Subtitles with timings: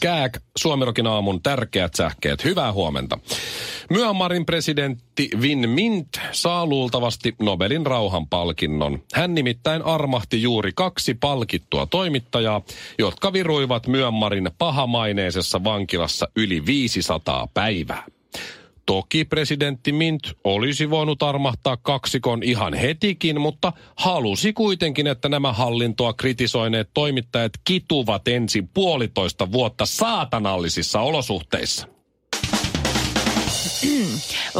[0.00, 2.44] Kääk, Suomirokin aamun tärkeät sähkeet.
[2.44, 3.18] Hyvää huomenta.
[3.90, 9.02] Myanmarin presidentti Win Mint saa luultavasti Nobelin rauhanpalkinnon.
[9.14, 12.62] Hän nimittäin armahti juuri kaksi palkittua toimittajaa,
[12.98, 18.04] jotka viruivat Myanmarin pahamaineisessa vankilassa yli 500 päivää.
[18.90, 26.12] Toki presidentti Mint olisi voinut armahtaa kaksikon ihan hetikin, mutta halusi kuitenkin, että nämä hallintoa
[26.12, 31.99] kritisoineet toimittajat kituvat ensin puolitoista vuotta saatanallisissa olosuhteissa.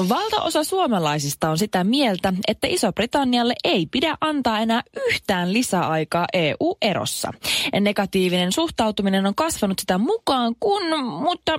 [0.09, 7.33] Valtaosa suomalaisista on sitä mieltä, että Iso-Britannialle ei pidä antaa enää yhtään lisäaikaa EU-erossa.
[7.81, 10.83] Negatiivinen suhtautuminen on kasvanut sitä mukaan, kun,
[11.23, 11.53] mutta,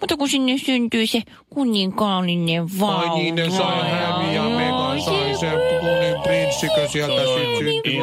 [0.00, 3.12] mutta kun sinne syntyy se kuninkaallinen vauva.
[3.12, 3.82] Ai niin, ne sai
[4.56, 8.00] Meghan sai sen kunin prinssikö sieltä sitten syntyi.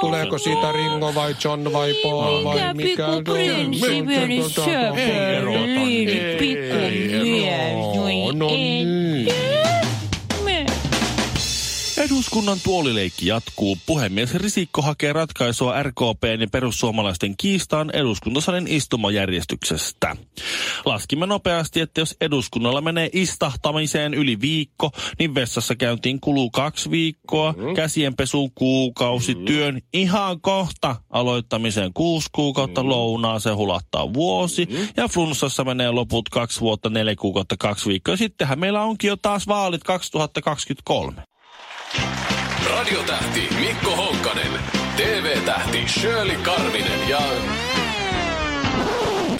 [0.00, 3.06] Tuleeko siitä Ringo vai John vai Paul vai mikä?
[3.06, 4.96] Pikku prinssi, söpö,
[6.38, 6.76] pikku
[7.22, 8.33] mies.
[8.34, 9.28] No niin.
[12.04, 13.78] Eduskunnan tuolileikki jatkuu.
[13.86, 20.16] Puhemies Risikko hakee ratkaisua RKPn ja perussuomalaisten kiistaan eduskuntasalin istumajärjestyksestä.
[20.84, 27.52] Laskimme nopeasti, että jos eduskunnalla menee istahtamiseen yli viikko, niin vessassa käyntiin kuluu kaksi viikkoa,
[27.52, 27.74] mm.
[27.74, 29.44] käsienpesuun kuukausi, mm.
[29.44, 32.88] työn ihan kohta aloittamiseen kuusi kuukautta, mm.
[32.88, 34.88] lounaaseen hulattaa vuosi, mm.
[34.96, 38.16] ja flunssassa menee loput kaksi vuotta, neljä kuukautta, kaksi viikkoa.
[38.16, 41.22] Sittenhän meillä onkin jo taas vaalit 2023.
[42.70, 44.52] Radiotähti Mikko Honkanen,
[44.96, 47.18] TV-tähti Shirley Karvinen ja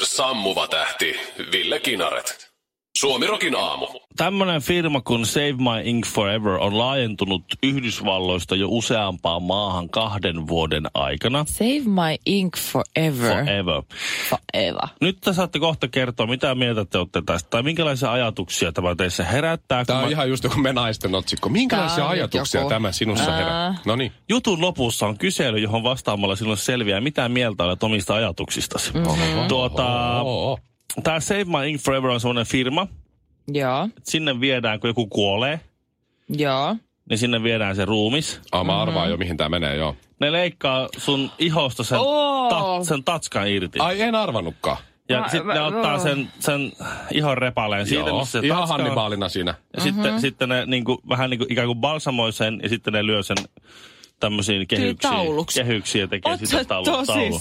[0.03, 1.21] sammuva tähti
[1.53, 2.53] Ville Kinaret.
[2.99, 3.87] Suomirokin aamu.
[4.16, 10.82] Tämmöinen firma kuin Save My Ink Forever on laajentunut Yhdysvalloista jo useampaan maahan kahden vuoden
[10.94, 11.44] aikana.
[11.49, 13.44] Save my ink forever.
[13.44, 13.83] Forever.
[14.31, 14.88] Forever.
[15.00, 19.25] Nyt te saatte kohta kertoa, mitä mieltä te olette tästä, tai minkälaisia ajatuksia tämä teissä
[19.25, 19.84] herättää.
[19.84, 21.49] Tämä on mä- ihan just joku me naisten otsikko.
[21.49, 22.69] Minkälaisia nyt ajatuksia joku.
[22.71, 23.37] tämä sinussa Ää.
[23.38, 23.75] herää?
[23.87, 24.12] No niin.
[24.28, 28.93] Jutun lopussa on kysely, johon vastaamalla sinulle selviää, mitä mieltä olet omista ajatuksistasi.
[28.93, 29.49] Mm-hmm.
[29.49, 30.59] Tuota, Oo.
[31.03, 32.87] Tämä Save My Ink Forever on semmoinen firma,
[33.49, 35.60] Joo, sinne viedään, kun joku kuolee,
[36.28, 36.77] joo.
[37.10, 38.41] niin sinne viedään se ruumis.
[38.53, 39.97] Ah, mä arvaan jo, mihin tämä menee, joo.
[40.21, 42.50] Ne leikkaa sun ihosta sen, Oo.
[42.50, 43.78] ta, sen tatskan irti.
[43.78, 44.77] Ai, en arvannutkaan.
[45.09, 46.72] Ja sitten ne ottaa sen, sen
[47.10, 48.69] ihon repaleen siitä, Joo, missä se ihan.
[48.69, 49.54] Hannibaalina siinä.
[49.77, 53.22] Ja sitten, sitten ne niinku, vähän niinku ikään kuin balsamoi sen ja sitten ne lyö
[53.22, 53.37] sen
[54.21, 55.60] tämmöisiin kehyksiin, tauluksi.
[55.60, 57.41] kehyksiin ja tekee Oot sitä taulu, taulu.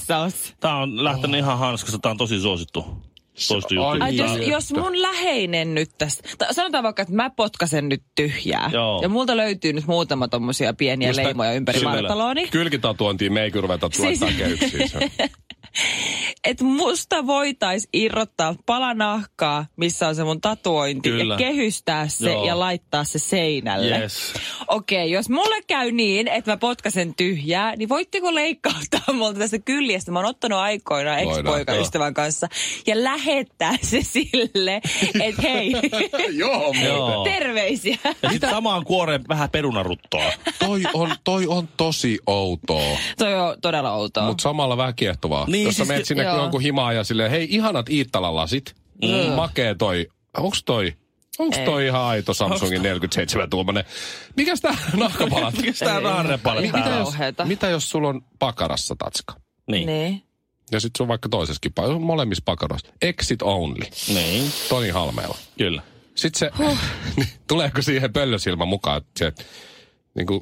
[0.59, 2.85] Tämä on lähtenyt ihan hanskasta, tämä on tosi suosittu.
[3.33, 3.89] Suosittu juttu.
[3.89, 8.69] Ai Ai, jos, jos mun läheinen nyt tästä, sanotaan vaikka, että mä potkasen nyt tyhjää.
[8.73, 8.99] Joo.
[9.01, 12.47] Ja multa löytyy nyt muutama tommosia pieniä Mistä- leimoja ympäri vartalooni.
[12.47, 14.89] Kylkitatuointiin me ei kyllä ruveta Siis- kehyksiin.
[16.43, 21.33] Että musta voitais irrottaa pala nahkaa, missä on se mun tatuointi, Kyllä.
[21.33, 22.45] ja kehystää se Joo.
[22.45, 23.97] ja laittaa se seinälle.
[23.99, 24.33] Yes.
[24.67, 30.11] Okei, jos mulle käy niin, että mä potkasen tyhjää, niin voitteko leikkauttaa multa tästä kyljestä?
[30.11, 32.47] Mä oon ottanut aikoinaan ex-poikaystävän kanssa
[32.87, 34.81] ja lähettää se sille,
[35.23, 35.71] että hei,
[36.33, 37.23] Joo, Joo.
[37.23, 37.97] terveisiä.
[38.23, 40.31] Ja sitten samaan kuoreen vähän perunaruttoa.
[40.59, 44.25] toi on, toi on tosi outoa, Toi on todella outoa.
[44.25, 45.45] mutta samalla vähän kiehtovaa.
[45.47, 46.37] Niin, Jos sä siis menet sinne joo.
[46.37, 49.33] jonkun himaan ja silleen, hei ihanat Iittalan lasit, mm.
[49.35, 50.07] makee toi,
[50.37, 50.93] onks toi,
[51.39, 53.83] onks toi ihan aito Samsungin 47-tuumainen?
[54.37, 55.57] Mikäs tää nahkapalat?
[55.57, 56.99] Mikäs tää täällä mitä, on?
[56.99, 57.13] jos,
[57.43, 59.35] mitä jos sulla on pakarassa tatska?
[59.71, 59.85] Niin.
[59.85, 60.23] Niin.
[60.71, 62.93] Ja sit sun vaikka toisessakin, pa- molemmissa pakaroissa.
[63.01, 63.85] Exit only.
[64.07, 65.37] Niin, Toni Halmeella.
[65.57, 65.81] kyllä.
[66.15, 66.51] Sitten se,
[67.17, 69.33] niin, tuleeko siihen pöllösilmä mukaan, että se,
[70.15, 70.41] niin kuin,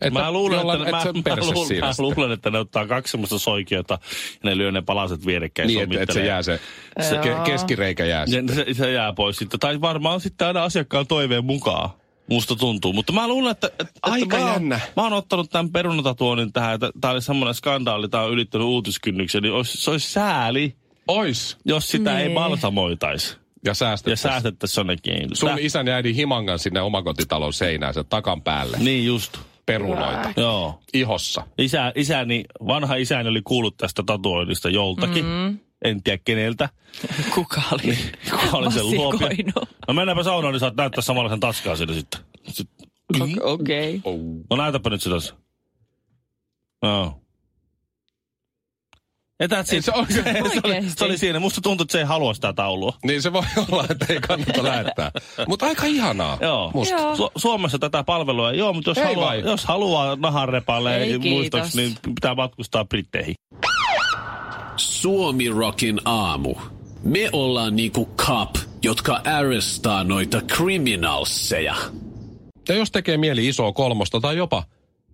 [0.00, 2.50] että Mä luulen, jollain- että, että se on mä, mä, luulen, siinä mä luulen, että
[2.50, 3.98] ne ottaa kaksi semmoista soikiota
[4.32, 5.66] ja ne lyö ne palaset vierekkäin.
[5.66, 6.60] Niin, että, että se jää se,
[7.00, 8.26] se ke, keskireikä jää.
[8.26, 8.36] Se.
[8.36, 9.60] Ja se, se jää pois sitten.
[9.60, 11.90] Tai varmaan sitten aina asiakkaan toiveen mukaan.
[12.30, 12.92] Musta tuntuu.
[12.92, 13.66] Mutta mä luulen, että...
[13.66, 14.80] että Aika mä, oon- jännä.
[14.96, 19.42] Mä oon ottanut tämän perunatatuonin tähän, että tää oli semmoinen skandaali, tää on ylittänyt uutiskynnyksen,
[19.42, 20.76] niin olisi, se olisi sääli,
[21.08, 21.56] Ois.
[21.64, 22.34] jos sitä ei Nee.
[22.34, 23.32] balsamoitaisi.
[23.36, 24.30] Ja Ja säästettäisiin.
[24.32, 25.28] säästettäisiin jonnekin.
[25.36, 28.76] Sun isän ja äidin himangan sinne omakotitalon seinään sen takan päälle.
[28.80, 29.38] Niin just.
[29.66, 30.32] Perunoita.
[30.36, 30.80] Joo.
[30.94, 31.46] Ihossa.
[31.58, 35.24] Isä, isäni, vanha isäni oli kuullut tästä tatuoinnista joltakin.
[35.24, 35.58] Mm.
[35.84, 36.68] en tiedä keneltä.
[37.34, 37.98] Kuka oli?
[38.30, 39.28] Kuka oli se luopia?
[39.28, 39.68] vasikoinut?
[39.88, 42.20] No mennäänpä saunaan, niin saat näyttää samalla sen taskaa sinne sitten.
[42.48, 42.88] Sitten,
[43.42, 44.00] Okei.
[44.04, 44.20] Okay.
[44.50, 45.16] no näytäpä nyt sitä.
[46.82, 47.20] No.
[49.44, 49.84] Ja that's it.
[49.84, 50.98] Se on- se, oli, Oikeesti?
[50.98, 51.38] se oli siinä.
[51.40, 52.96] Musta tuntuu, että se ei halua sitä taulua.
[53.04, 55.10] Niin se voi olla, että ei kannata lähettää.
[55.48, 56.38] Mutta aika ihanaa.
[56.40, 56.70] Joo.
[56.74, 56.94] Musta.
[56.94, 57.14] Joo.
[57.14, 59.40] Su- Suomessa tätä palvelua, joo, mutta jos, Ei haluaa, vai?
[59.40, 63.34] jos haluaa nahanrepalle Ei, muistoksi, niin pitää matkustaa Britteihin.
[64.76, 66.54] Suomi Rockin aamu.
[67.04, 68.50] Me ollaan niinku cop,
[68.82, 71.74] jotka arrestaa noita criminalseja.
[72.68, 74.62] Ja jos tekee mieli isoa kolmosta tai jopa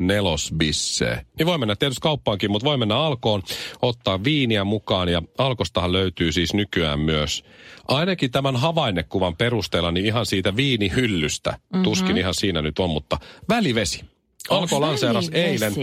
[0.01, 3.43] nelosbisseä, niin voi mennä tietysti kauppaankin, mutta voi mennä Alkoon,
[3.83, 7.45] ottaa viiniä mukaan ja Alkostahan löytyy siis nykyään myös
[7.89, 11.51] ainakin tämän havainnekuvan perusteella niin ihan siitä viinihyllystä.
[11.51, 11.83] Mm-hmm.
[11.83, 13.19] Tuskin ihan siinä nyt on, mutta
[13.49, 14.05] välivesi.
[14.51, 15.75] Alko lanseeras eilen,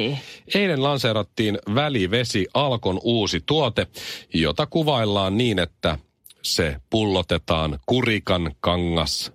[0.55, 3.87] eilen lanseerattiin välivesi Alkon uusi tuote,
[4.33, 5.97] jota kuvaillaan niin, että
[6.41, 9.31] se pullotetaan kurikan kangas,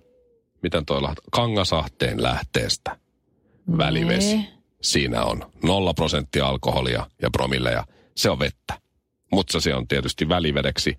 [0.63, 2.97] miten toi läht- kangasahteen lähteestä
[3.77, 4.35] välivesi.
[4.35, 4.52] Nee.
[4.83, 7.83] Siinä on nolla prosenttia alkoholia ja promilleja.
[8.17, 8.73] Se on vettä.
[9.31, 10.97] Mutta se on tietysti välivedeksi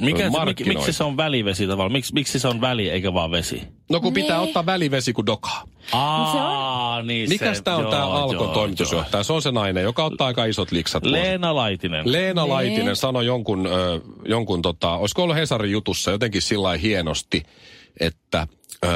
[0.00, 1.92] Mikä se, mik, miksi se on välivesi tavallaan?
[1.92, 3.62] Miksi, miksi se on väli eikä vaan vesi?
[3.90, 4.46] No kun pitää Nee.
[4.46, 5.64] ottaa välivesi kuin dokaa.
[5.92, 9.22] Aa, niin Mikäs se, tää on joo, tää Alkon joo, toimitusjohtaja?
[9.24, 11.04] Se on se nainen, joka ottaa aika isot liksat.
[11.04, 11.12] joo.
[11.12, 12.12] Leena Laitinen.
[12.12, 12.52] Leena Nee.
[12.52, 17.42] Laitinen sanoi jonkun, ö, jonkun tota, olisiko ollut Hesarin jutussa jotenkin sillä hienosti,
[18.00, 18.46] että
[18.84, 18.88] ö,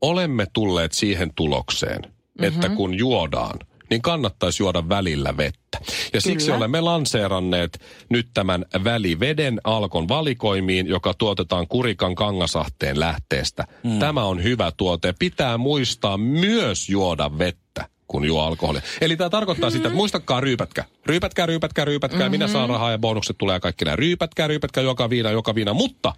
[0.00, 2.02] olemme tulleet siihen tulokseen,
[2.40, 2.54] mm-hmm.
[2.64, 3.58] että kun juodaan,
[3.90, 5.78] niin kannattaisi juoda välillä vettä.
[6.12, 6.56] Ja siksi Kyllä.
[6.56, 13.64] olemme lanseeranneet nyt tämän väliveden Alkon valikoimiin, joka tuotetaan Kurikan kangasahteen lähteestä.
[13.82, 13.98] Mm.
[13.98, 15.14] Tämä on hyvä tuote.
[15.18, 17.60] Pitää muistaa myös juoda vettä
[18.10, 18.82] kun juo alkoholia.
[19.00, 20.84] Eli tämä tarkoittaa sitä, että muistakaa ryypätkä.
[21.06, 22.20] Ryypätkää, ryypätkää, ryypätkää.
[22.20, 22.30] Mm-hmm.
[22.30, 23.96] Minä saan rahaa ja bonukset tulee kaikki nämä.
[23.96, 25.74] Ryypätkää, ryypätkää, joka viina, joka viina.
[25.74, 26.14] Mutta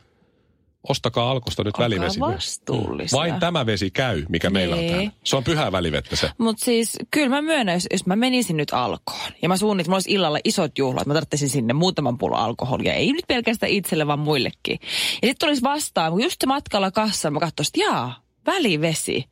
[0.88, 2.20] ostakaa alkosta nyt Olkaa välivesi.
[2.20, 3.18] vastuullisia.
[3.18, 4.92] Vain tämä vesi käy, mikä meillä on Niin.
[4.92, 5.10] täällä.
[5.24, 6.30] Se on pyhää välivettä se.
[6.38, 9.96] Mutta siis kyllä mä myönnän, jos, jos mä menisin nyt alkoon ja mä suunnit, mulla
[9.96, 12.94] olisi illalla isot juhlat, mä tarvitsisin sinne muutaman pullon alkoholia.
[12.94, 14.78] Ei nyt pelkästään itselle, vaan muillekin.
[15.22, 19.24] Ja sitten tulisi vastaan, kun just matkalla kassaan, mä katsoisin, että jaa, välivesi.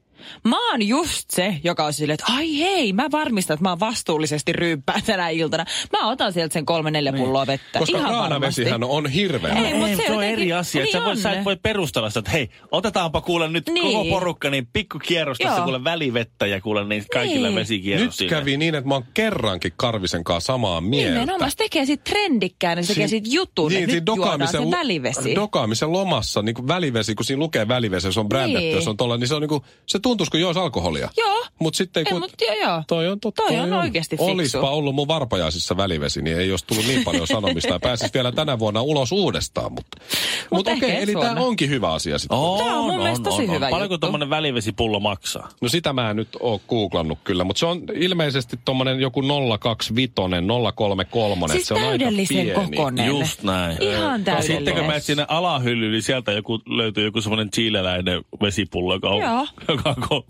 [0.44, 3.80] Mä oon just se, joka on silleen, että ai hei, mä varmistan, että mä oon
[3.80, 5.64] vastuullisesti ryyppää tänä iltana.
[5.92, 7.78] Mä otan sieltä sen kolme neljä pulloa vettä.
[7.78, 9.52] Koska Ihan kraanavesihän on hirveä.
[9.54, 10.82] Ei, Ei, mut se, se on jotenkin- eri asia.
[10.82, 11.44] niin Sä, voi, sä et on.
[11.44, 13.92] voi perustella sitä, että hei, otetaanpa kuule nyt Niin.
[13.96, 17.56] koko porukka, niin pikku kierros tässä kuule välivettä ja kuule niin kaikilla Niin.
[17.56, 18.30] vesikierros Nyt siinä.
[18.36, 21.20] kävi niin, että mä oon kerrankin Karvisen kanssa samaa mieltä.
[21.20, 25.34] Nimenomaan se tekee siitä trendikkään, niin se tekee siitä jutun, että nyt juodaan se välivesi.
[25.34, 28.82] dokaamisen lomassa, niin kuin välivesi, kun siinä lukee välivesi, se on brändätty, Niin.
[28.82, 31.08] se on tolla, niin se on niin kuin, se tuntuisi kuin jois alkoholia.
[31.16, 31.44] Joo.
[31.58, 32.20] Mutta sitten Ei, kun...
[32.20, 32.82] mut joo, joo.
[32.88, 33.42] Toi on totta.
[33.46, 34.32] Toi on oikeesti fiksu.
[34.32, 37.72] Olispa ollut mun varpajaisissa välivesi, niin ei olisi tullut niin paljon sanomista.
[37.72, 39.72] Ja pääsisi vielä tänä vuonna ulos uudestaan.
[39.72, 39.96] Mutta
[40.50, 42.38] mut Mut okei, ensi eli tämä onkin hyvä asia sitten.
[42.58, 43.98] Tää on mun mielestä tosi hyvä Paljonko juttu.
[43.98, 45.48] tuommoinen välivesipullo maksaa?
[45.60, 49.22] No sitä mä en nyt oo googlannut kyllä, mutta se on ilmeisesti tommonen joku
[49.60, 50.12] 025,
[50.74, 51.48] 033.
[51.48, 52.52] Siis se on aika täydellisen pieni.
[52.76, 53.06] kokonen.
[53.06, 53.82] Just näin.
[53.82, 54.86] Ihan Ja Sitten kun täydellinen.
[54.86, 59.46] menet sinne alahyllyyn, niin sieltä joku, löytyy joku semmoinen chileläinen vesipullo, joka on, Joo.
[59.68, 60.26] joka on ko,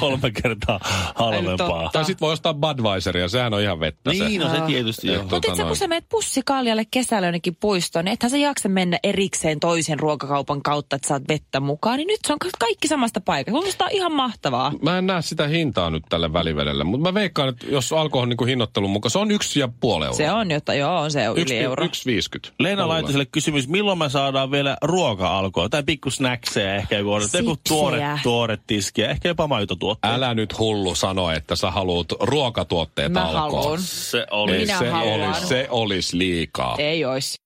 [0.00, 0.80] kolme kertaa
[1.14, 1.90] halvempaa.
[1.92, 4.28] Tai sit voi ostaa Budweiseria, sehän on ihan vettä se.
[4.28, 5.06] Niin, no se tietysti.
[5.08, 5.66] Tota Mutta sä, noin.
[5.66, 10.62] kun sä menet pussikaljalle kesällä jonnekin puistoon, niin ethän sä jaksa mennä erikseen toisen ruokakaupan
[10.62, 11.96] kautta, että saat vettä mukaan.
[11.96, 13.56] Niin nyt se on ka- kaikki samasta paikasta.
[13.56, 14.72] Mun on ihan mahtavaa.
[14.82, 18.48] Mä en näe sitä hintaa nyt tälle välivedelle, mutta mä veikkaan, että jos alkoholin niin
[18.48, 20.16] hinnoittelun mukaan, se on yksi ja puoli euroa.
[20.16, 21.84] Se on, jotta joo, on se yli Yksi, euro.
[21.84, 22.52] yksi viisikymmentä.
[22.60, 22.94] Leena Mulla.
[22.94, 25.68] Laitiselle kysymys, milloin me saadaan vielä ruoka alkoa?
[25.68, 30.14] Tai pikku snackseja, ehkä joku, joku tuore, tuore tiskiä, ehkä jopa maitotuotteita.
[30.14, 33.62] Älä nyt hullu sano, että sä haluat ruokatuotteet Mä alkoon.
[33.62, 33.78] haluun.
[33.82, 34.52] Se oli.
[34.52, 36.74] Ei, Minä se, olisi, se olisi liikaa.
[36.78, 37.40] Ei ois.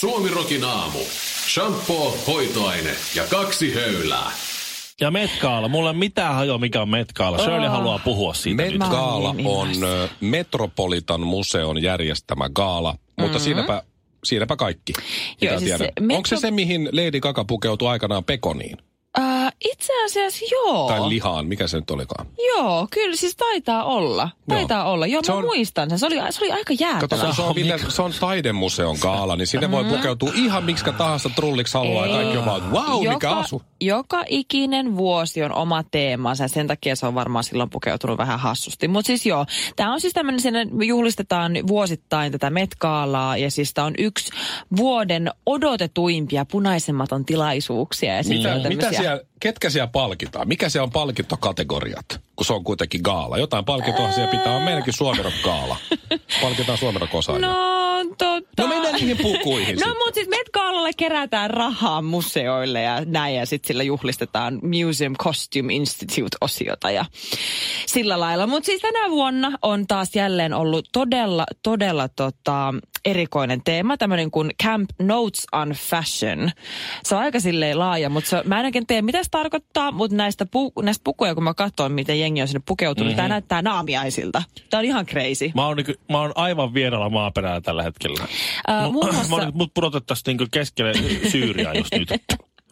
[0.00, 0.98] Suomi Rockin aamu.
[1.54, 4.30] Shampoo, hoitoaine ja kaksi höylää.
[5.00, 7.38] Ja Metkaala, mulla ei mitään hajoa mikä on Metkaala.
[7.38, 8.62] Shirley haluaa puhua siitä.
[8.62, 9.92] oon Met-gaala niin on innoissani.
[10.02, 13.82] ö, Metropolitan museon järjestämä gaala, mutta siinäpä,
[14.24, 14.92] siinäpä kaikki,
[15.40, 18.76] Joo, siis se Metro- Onko se se, mihin Lady Gaga pukeutui aikanaan pekoniin?
[19.64, 20.88] Itse asiassa joo.
[20.88, 22.26] Tai lihaan, mikä se nyt olikaan?
[22.56, 24.30] Joo, kyllä siis taitaa olla.
[24.48, 25.06] Taitaa olla.
[25.06, 25.98] Joo, Se mä on- muistan sen.
[25.98, 27.24] Se oli, se oli aika Kato, jäätävä.
[27.24, 31.30] kun se on, Ville, se on taidemuseon gaala, niin sinne voi pukeutua ihan miksi tahansa
[31.36, 33.62] trulliksi haluaa ja kaikki on vaan, wow, mikä joka, asu.
[33.80, 38.40] joka ikinen vuosi on oma teemansa ja sen takia se on varmaan silloin pukeutunut vähän
[38.40, 38.88] hassusti.
[38.88, 39.46] Mutta siis joo,
[39.76, 44.30] tämä on siis tämmöinen, siinä juhlistetaan vuosittain tätä Met-gaalaa ja siis tämä on yksi
[44.76, 48.16] vuoden odotetuimpia punaisemmaton tilaisuuksia.
[48.16, 50.48] Ja sit se on Mitä, mitä siellä, ketkä siellä palkitaan?
[50.48, 52.20] Mikä se on palkintokategoriat?
[52.36, 53.38] Kun se on kuitenkin gaala.
[53.38, 55.76] Jotain palkintoa siellä pitää olla meilläkin Suomirok gaala.
[56.42, 57.48] Palkitaan Suomirok osaajia.
[57.48, 57.75] No
[58.18, 58.62] tota...
[58.62, 59.88] No mennään niihin pukuihin No sitten.
[59.88, 65.74] mutta sitten Met Galalle kerätään rahaa museoille ja näin ja sitten sillä juhlistetaan Museum Costume
[65.74, 67.04] Institute-osiota ja
[67.86, 68.46] sillä lailla.
[68.46, 74.50] Mutta siis tänä vuonna on taas jälleen ollut todella, todella tota, erikoinen teema, tämmöinen kuin
[74.62, 76.50] Camp Notes on Fashion.
[77.04, 80.16] Se on aika silleen laaja, mutta se, mä en oikein tiedä, mitä se tarkoittaa, mutta
[80.16, 83.16] näistä, pu, näistä pukuja, kun mä katson, miten jengi on sinne pukeutunut, mm-hmm.
[83.16, 84.42] tämä näyttää naamiaisilta.
[84.70, 85.52] Tämä on ihan crazy.
[85.54, 88.05] Mä oon, niinku, mä oon aivan vieralla maaperällä tällä hetkellä.
[88.66, 90.92] Ää, muun Mä muassa- oon, mut pudotettaisiin niinku keskelle
[91.30, 92.08] Syyriaa just nyt.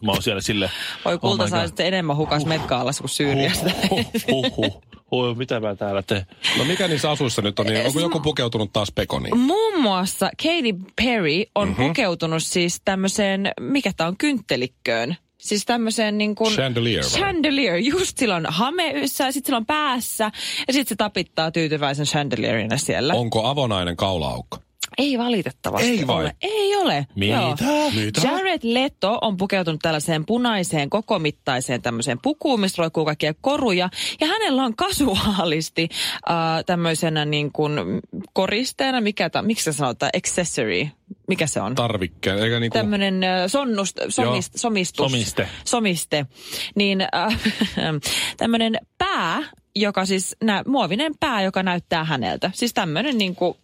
[0.03, 0.71] Mä oon siellä sille...
[1.05, 3.69] Voi kulta oh sitten enemmän hukas Metkaalassa kuin Syyriasta.
[3.89, 4.81] Huh, huh, huh.
[5.11, 6.25] Oi, mitä mä täällä teen?
[6.57, 9.37] No mikä niissä asuissa nyt on, niin onko joku pukeutunut taas pekoniin?
[9.37, 11.87] Muun muassa Katy Perry on mm-hmm.
[11.87, 15.15] pukeutunut siis tämmöiseen, mikä tämä on, kynttelikköön.
[15.37, 16.53] Siis tämmöiseen niin kuin...
[16.53, 17.19] Chandelier vai?
[17.19, 17.75] Chandelier.
[17.75, 20.31] Just sillä on hame yssä, sitten sillä on päässä
[20.67, 23.13] ja sitten se tapittaa tyytyväisen chandelierina siellä.
[23.13, 24.57] Onko avonainen kaulaaukko?
[24.97, 26.15] Ei valitettavasti Ei vai?
[26.15, 26.35] ole.
[26.41, 27.07] Ei ole.
[27.15, 27.33] Mitä?
[27.33, 27.91] Joo.
[27.95, 28.21] Mitä?
[28.23, 33.89] Jared Leto on pukeutunut tällaiseen punaiseen kokomittaiseen tämmöiseen pukuun, mistä roikkuu kaikkia koruja.
[34.21, 35.89] Ja hänellä on kasuaalisti
[36.29, 37.71] äh, tämmöisenä niin kuin
[38.33, 40.87] koristeena, mikä ta, miksi se sanotaan, accessory,
[41.27, 41.75] mikä se on?
[41.75, 42.77] Tarvikkeen, eikä niinku...
[42.77, 45.11] Tämmöinen sonnust, somist, somistus.
[45.11, 45.49] Somiste.
[45.65, 46.25] Somiste.
[46.75, 47.39] Niin äh,
[48.37, 49.43] tämmöinen pää,
[49.75, 52.51] joka siis, nä, muovinen pää, joka näyttää häneltä.
[52.53, 53.57] Siis tämmöinen niin kuin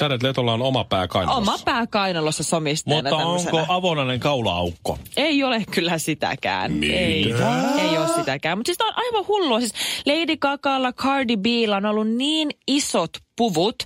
[0.00, 1.52] Jared Letolla on oma pää kainalossa.
[1.52, 3.60] Oma pää kainalossa somisteena Mutta tämmöisenä.
[3.60, 4.98] onko avonainen kaulaaukko?
[5.16, 6.72] Ei ole kyllä sitäkään.
[6.72, 6.92] Mitä?
[6.94, 7.34] Ei,
[7.80, 8.58] ei ole sitäkään.
[8.58, 9.60] Mutta siis on aivan hullua.
[9.60, 9.72] Siis
[10.06, 13.82] Lady Gagalla, Cardi Billa on ollut niin isot puvut,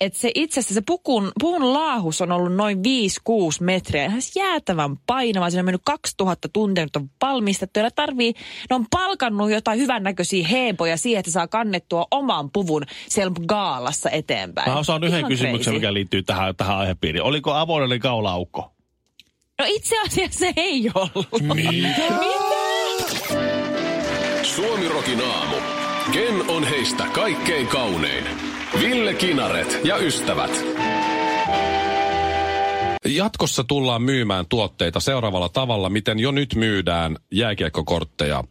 [0.00, 2.80] että se itse asiassa se pukun, puvun laahus on ollut noin 5-6
[3.60, 4.04] metriä.
[4.04, 5.50] Ihan siis jäätävän painava.
[5.50, 7.80] Siinä on mennyt 2000 tuntia, nyt on valmistettu.
[7.80, 8.34] Ja tarvii,
[8.70, 14.70] ne on palkannut jotain hyvännäköisiä heeboja siihen, että saa kannettua oman puvun siellä gaalassa eteenpäin.
[14.70, 15.78] Mä osaan yhden Ihan kysymyksen, crazy.
[15.78, 17.22] mikä liittyy tähän, tähän aihepiiriin.
[17.22, 18.72] Oliko avonainen kaulaaukko?
[19.58, 21.28] No itse asiassa se ei ollut.
[24.42, 25.56] Suomirokin aamu.
[26.12, 28.45] Ken on heistä kaikkein kaunein?
[28.80, 30.50] Ville Kinaret ja ystävät.
[33.04, 38.44] Jatkossa tullaan myymään tuotteita seuraavalla tavalla, miten jo nyt myydään jääkiekkokortteja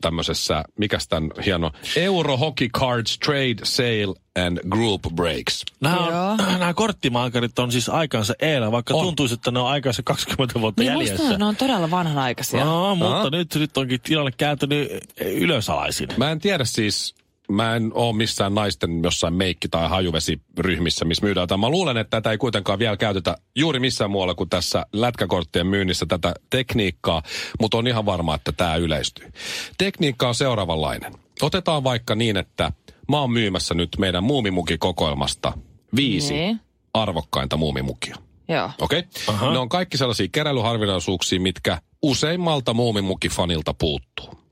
[0.00, 4.14] tämmöisessä, mikäs tämän hieno, Euro Hockey Cards Trade Sale
[4.46, 5.64] and Group Breaks.
[5.80, 5.96] Nämä,
[6.30, 9.04] on, nämä korttimaakarit on siis aikansa eellä, vaikka On.
[9.04, 11.22] tuntuisi, että ne on aikansa 20 vuotta Niin jäljessä.
[11.22, 12.64] musta ne on todella vanhanaikaisia.
[12.64, 14.88] No, mutta nyt, nyt onkin tilanne kääntynyt
[15.20, 16.08] ylösalaisin.
[16.16, 17.14] Mä en tiedä siis,
[17.54, 21.56] mä en ole missään naisten jossain meikki- tai hajuvesiryhmissä, missä myydään tätä.
[21.56, 26.06] Mä luulen, että tätä ei kuitenkaan vielä käytetä juuri missään muualla kuin tässä lätkäkorttien myynnissä
[26.06, 27.22] tätä tekniikkaa,
[27.60, 29.32] mutta on ihan varma, että tämä yleistyy.
[29.78, 31.12] Tekniikka on seuraavanlainen.
[31.42, 32.72] Otetaan vaikka niin, että
[33.08, 35.52] mä oon myymässä nyt meidän muumimukikokoelmasta
[35.96, 36.60] viisi Niin.
[36.94, 38.16] arvokkainta muumimukia.
[38.48, 38.70] Joo.
[38.80, 39.02] Okei?
[39.28, 39.52] Okay?
[39.52, 44.43] Ne on kaikki sellaisia keräilyharvinaisuuksia, mitkä useimmalta muumimukifanilta puuttuu.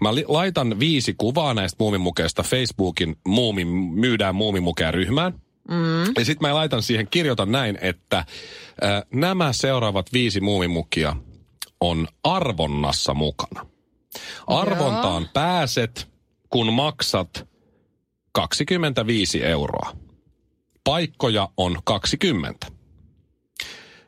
[0.00, 5.32] Mä li- laitan viisi kuvaa näistä muumimukeista Facebookin muumin, myydään muumimukeja ryhmään.
[5.68, 6.12] Mm.
[6.18, 8.26] Ja sitten mä laitan siihen, kirjoitan näin, että äh,
[9.14, 11.16] nämä seuraavat viisi muumimukia
[11.80, 13.66] on arvonnassa mukana.
[14.46, 16.08] Arvontaan pääset,
[16.50, 17.48] kun maksat
[18.32, 19.92] 25 euroa.
[20.84, 22.66] Paikkoja on 20.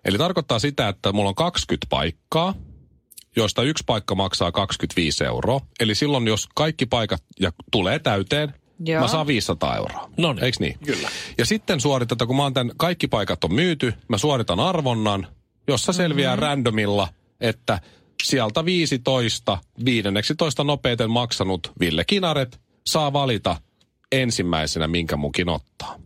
[0.05, 2.55] Eli tarkoittaa sitä, että mulla on 20 paikkaa,
[3.37, 5.61] joista yksi paikka maksaa 25 euroa.
[5.81, 8.55] Eli silloin, jos kaikki paikat ja tulee täyteen,
[8.87, 9.01] Joo.
[9.01, 10.11] mä saan 500 euroa.
[10.17, 10.45] Noniin.
[10.45, 10.79] Eiks niin?
[10.87, 11.09] Kyllä.
[11.39, 15.27] Ja sitten suoritetaan, kun mä oon tämän, kaikki paikat on myyty, mä suoritan arvonnan,
[15.69, 16.47] jossa selviää mm-hmm.
[16.47, 17.09] randomilla,
[17.41, 17.81] että
[18.23, 23.57] sieltä 15, 15 nopeiten maksanut Ville Kinaret saa valita
[24.13, 25.99] ensimmäisenä, minkä mukin ottaa.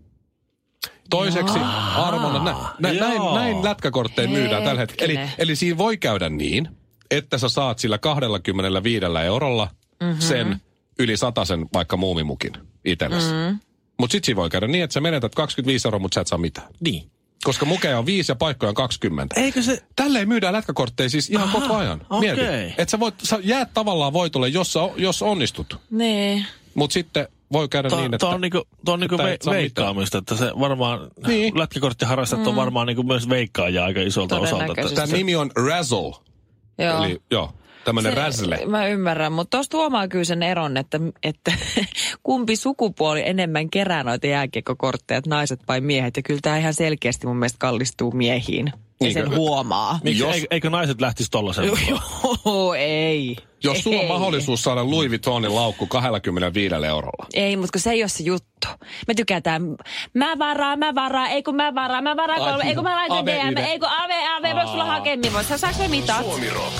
[1.11, 1.59] Toiseksi
[1.97, 5.21] arvonnan, nä, nä, näin, näin lätkäkortteja myydään tällä hetkellä.
[5.21, 6.69] Eli, eli siinä voi käydä niin,
[7.11, 9.71] että sä saat sillä 25 eurolla
[10.01, 10.21] mm-hmm.
[10.21, 10.61] sen
[10.99, 12.53] yli sen vaikka muumimukin
[12.85, 13.33] itsellesi.
[13.33, 13.59] Mm-hmm.
[13.99, 16.69] Mutta siinä voi käydä niin, että sä menetät 25 euroa, mutta sä et saa mitään.
[16.81, 17.11] Niin.
[17.45, 19.41] Koska mukeja on viisi ja paikkoja on 20.
[19.41, 19.83] Eikö se...
[19.97, 22.07] Tälleen myydään lätkäkortteja siis ihan Aha, koko ajan.
[22.21, 22.41] Mieti.
[22.79, 25.81] Että sä, voit, sä jäät tavallaan voitolle, jos, sä, jos onnistut.
[25.91, 26.47] Niin.
[26.75, 28.19] Mutta sitten voi käydä Tuo, niin, että...
[28.19, 31.59] tuo on niinku, tuo on niinku että ve, veikkaamista, että se varmaan, Niin.
[31.59, 32.49] lätkäkorttiharrastajat mm.
[32.49, 34.65] on varmaan niinku myös veikkaajia aika isolta osalta.
[34.65, 34.95] Että.
[34.95, 36.15] Tämä nimi on Razzle.
[36.79, 37.05] Joo.
[37.05, 37.53] Eli joo,
[37.85, 38.61] tämmöinen razzle.
[38.67, 41.53] Mä ymmärrän, mutta tuosta huomaa kyllä sen eron, että, että
[42.23, 46.17] kumpi sukupuoli enemmän kerää noita jääkiekkokortteja, naiset vai miehet.
[46.17, 48.73] Ja kyllä tämä ihan selkeästi mun mielestä kallistuu miehiin.
[49.01, 49.99] Ja sen huomaa.
[50.05, 51.65] Miksi, Jos- eikö, eikö naiset lähtisi tollasen?
[52.45, 53.37] Joo, ei.
[53.65, 57.27] Jos sulla on mahdollisuus saada Louis Vuittonin laukku 25 eurolla.
[57.35, 58.69] Ei, mutta kun se ei ole se juttu.
[59.07, 59.63] Me tykätään,
[60.15, 62.97] mä varaan, mä varaan, ei kun mä varaan, mä varaan Ai, kolme, ei kun mä
[62.97, 66.25] laitan Ave DM, ei kun ave, ave, voiko sulla hakea, niin voisi, saaks me mitat?
[66.25, 66.73] Suomi Rock.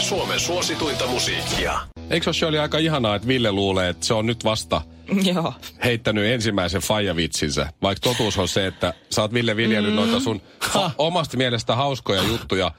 [0.00, 1.80] Suomen suosituinta musiikkia.
[2.10, 4.80] Eikö se oli aika ihanaa, että Ville luulee, että se on nyt vasta
[5.34, 5.54] Joo.
[5.84, 9.96] heittänyt ensimmäisen faijavitsinsä, vaikka totuus on se, että sä oot Ville viljellyt mm.
[9.96, 12.70] noita sun ha- omasta mielestä hauskoja juttuja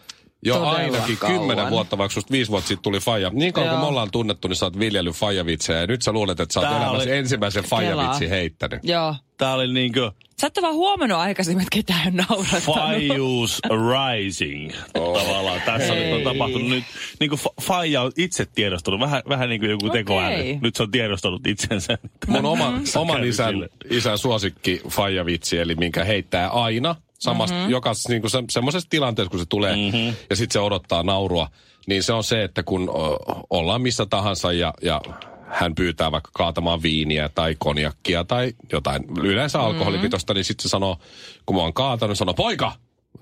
[0.46, 1.38] jo Todella ainakin kauan.
[1.38, 3.30] kymmenen vuotta, vaikka susta viisi vuotta sitten tuli faija.
[3.34, 6.40] Niin kauan kuin me ollaan tunnettu, niin sä oot viljellyt faijavitsejä ja nyt sä luulet,
[6.40, 8.38] että sä oot Tää elämässä oli- ensimmäisen faijavitsin Kelaa.
[8.40, 8.80] heittänyt.
[8.84, 9.16] Joo.
[9.38, 12.64] Tää oli niinkö Sä et vaan huomannut aikaisemmin, että ketään on naurattanut.
[12.66, 15.62] Fajus Rising tavallaan.
[15.66, 16.14] Tässä Ei.
[16.14, 16.84] on tapahtunut nyt,
[17.20, 20.34] niin kuin Faija on itse tiedostanut, vähän, vähän niin kuin joku tekoäly.
[20.34, 20.58] Okei.
[20.62, 21.98] Nyt se on tiedostanut itsensä.
[22.28, 23.56] Mun oma, oman isän,
[23.90, 27.72] isän suosikki faijavitsi, eli minkä heittää aina samasta, mm-hmm.
[27.72, 30.16] jokas, niin kuin se, semmoisessa tilanteessa, kun se tulee mm-hmm.
[30.30, 31.50] ja sitten se odottaa naurua,
[31.88, 33.18] niin se on se, että kun o,
[33.50, 35.02] ollaan missä tahansa ja, ja
[35.48, 40.98] hän pyytää vaikka kaatamaan viiniä tai konjakkia tai jotain yleensä alkoholipitoista, niin sitten se sanoo,
[41.46, 42.72] kun mä oon kaatanut, sanoo, poika,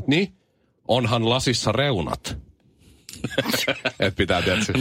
[0.08, 0.34] niin,
[0.88, 2.38] onhan lasissa reunat.
[4.00, 4.74] Et pitää tietysti.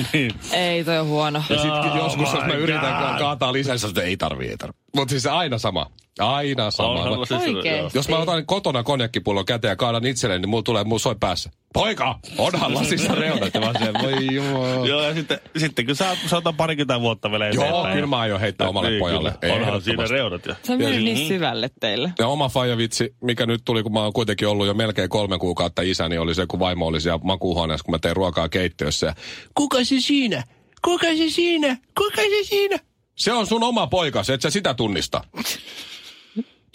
[0.52, 1.42] Ei, toi on huono.
[1.50, 3.18] Ja sitten Oh joskus, jos mä yritän God.
[3.18, 4.80] kaataa lisää, niin että ei tarvii, ei tarvii.
[4.96, 5.86] Mutta siis aina sama.
[6.18, 6.88] Aina sama.
[6.90, 7.68] Onhan lasissa- Oikeesti?
[7.68, 7.90] joo.
[7.94, 11.50] jos mä otan kotona konjakkipullon käteen ja kaadan itselleni, niin mulla tulee, mulla soi päässä.
[11.72, 13.54] Poika, onhan lasissa reunat.
[13.54, 14.86] Ja mä oon siellä, voi jumala.
[14.86, 17.94] Joo, ja sitten, sitten kun sä, sä otat parikymmentä vuotta vielä Joo, eteenpäin.
[17.94, 19.34] kyllä mä aion heittää omalle Niin, pojalle.
[19.40, 19.54] kyllä.
[19.54, 20.46] Onhan siinä reunat.
[20.46, 20.56] Ja.
[20.62, 22.12] Se on mennyt niin syvälle teille.
[22.18, 25.82] Ja oma faijavitsi, mikä nyt tuli, kun mä oon kuitenkin ollut jo melkein kolme kuukautta
[25.82, 29.06] isä, niin oli se, kun vaimo oli siellä makuuhuoneessa, kun mä tein ruokaa keittiössä.
[29.06, 29.14] Ja,
[29.54, 30.42] Kuka se siinä?
[30.84, 31.76] Kuka se siinä?
[31.98, 32.76] Kuka se siinä?
[33.16, 35.24] Se on sun oma poikas, et sä sitä tunnista.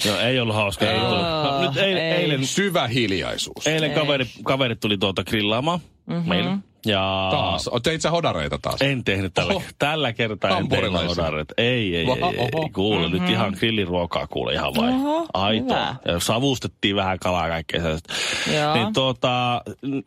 [0.05, 0.85] Joo, ei ollut hauska.
[0.91, 1.21] Ei ollut.
[1.21, 2.11] No, nyt eilen, ei.
[2.11, 3.67] eilen, Syvä hiljaisuus.
[3.67, 6.29] eilen kaveri, kaverit tuli tuolta grillaamaan mm-hmm.
[6.29, 6.51] meille.
[6.85, 7.67] Ja Taas.
[7.67, 8.81] O, Teit sä hodareita taas?
[8.81, 9.63] En tehnyt tällä, Oho.
[9.79, 11.53] tällä kertaa en tehnyt odaret.
[11.57, 12.63] Ei, ei, ei, Oho, ei, oho.
[12.63, 12.69] ei.
[12.69, 14.89] Kuule, nyt ihan grilliruokaa kuule ihan vai.
[14.89, 15.63] Oho, Aito.
[15.63, 15.95] hyvä.
[16.05, 18.13] Ja savustettiin vähän kalaa kaikkea sellaista.
[18.53, 18.73] Joo.
[18.73, 19.61] Niin, tuota,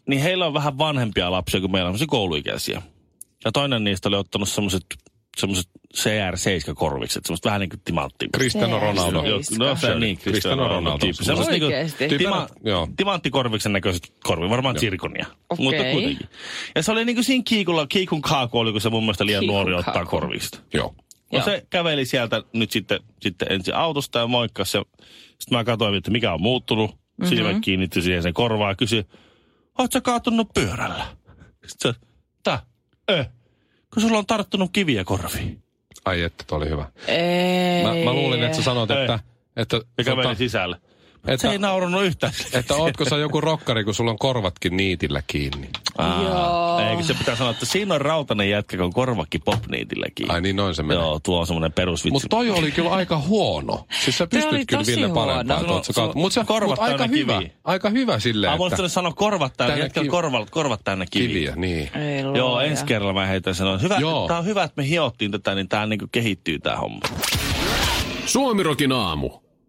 [0.08, 2.82] niin heillä on vähän vanhempia lapsia kuin meillä on semmoisia kouluikäisiä.
[3.44, 4.84] Ja toinen niistä oli ottanut semmoiset
[5.36, 8.28] semmoiset CR7-korvikset, semmoiset vähän niin kuin timanttia.
[8.36, 9.20] Cristiano Ronaldo.
[9.22, 9.26] CR7.
[9.28, 10.98] Joo, no se niin, Cristiano Ronaldo.
[10.98, 11.24] tyyppi.
[11.24, 12.08] Semmoiset niinku Oikeesti?
[12.08, 12.48] tima,
[12.96, 15.26] timanttikorviksen näköiset korvi, varmaan tsirkonia.
[15.50, 15.64] Okei.
[15.64, 16.28] Mutta kuitenkin.
[16.74, 19.54] Ja se oli niinku siinä kiikulla, kiikun kaaku oli, kun se mun mielestä liian Kiikun
[19.54, 20.58] nuori ottaa korvista.
[20.74, 20.94] Joo.
[21.32, 21.44] No Joo.
[21.44, 24.76] se käveli sieltä nyt sitten, sitten ensin autosta ja moikkasi.
[24.76, 24.84] Ja
[25.38, 26.90] sitten mä katsoin, että mikä on muuttunut.
[26.90, 27.28] Mm-hmm.
[27.28, 29.04] Silmät kiinnittyi siihen sen korvaan ja kysyi,
[29.78, 31.06] oot sä kaatunut pyörällä?
[31.66, 32.00] Sitten se,
[32.42, 32.62] tää,
[33.08, 33.26] eh,
[33.94, 35.62] kun sulla on tarttunut kiviä korviin.
[36.04, 36.86] Ai että, toi oli hyvä.
[37.08, 37.82] Ei.
[37.82, 39.00] Mä, mä luulin, että sä sanot, Ei.
[39.00, 39.18] että...
[39.56, 40.76] että, Ja käveli tota, sisälle.
[41.26, 42.32] Että, Se ei naurannut yhtään.
[42.52, 45.68] että ootko sä joku rokkari, kun sulla on korvatkin niitillä kiinni.
[45.98, 46.78] Joo.
[46.90, 50.30] Eikö se pitää sanoa, että siinä on rautainen jätkä, kun on korvakki popniitilläkin.
[50.30, 51.02] Ai niin, noin se menee.
[51.02, 52.12] Joo, tuo on semmoinen perusvitsi.
[52.12, 53.86] Mutta toi oli kyllä aika huono.
[54.04, 55.60] Siis sä pystyt kyllä tosi Ville parempaan.
[55.60, 57.38] Sulla- Mutta sulla- mut se korvat mut aika täynnä hyvä.
[57.38, 57.50] kiviä.
[57.64, 61.28] Aika hyvä silleen, Ah, että voisi sanoa korvat täynnä, jätkällä kivi- korvat, korvat täynnä kiviä.
[61.28, 61.90] kiviä, niin.
[61.94, 64.28] Ei Joo, ensi kerralla mä heitän sanoa, hyvä, Joo.
[64.28, 67.00] tää on hyvä, että me hiottiin tätä, niin tää niinku kehittyy tää homma.
[68.26, 69.30] Suomirokin aamu.